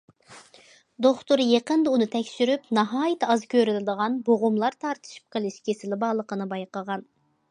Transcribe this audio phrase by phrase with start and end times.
[1.05, 7.09] دوختۇر يېقىندا ئۇنى تەكشۈرۈپ ناھايىتى ئاز كۆرۈلىدىغان بوغۇملار تارتىشىپ قېلىش كېسىلى بارلىقىنى بايقىغان.